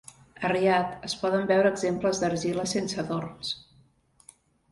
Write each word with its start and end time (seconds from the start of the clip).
A 0.47 0.49
Riad, 0.51 0.95
es 1.09 1.15
poden 1.23 1.43
veure 1.51 1.71
exemples 1.75 2.21
d'argila 2.23 2.65
sense 2.73 2.99
adorns. 3.05 3.53